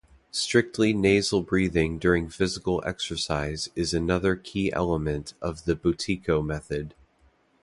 [0.31, 6.95] Strictly nasal breathing during physical exercise is another key element of the Buteyko method.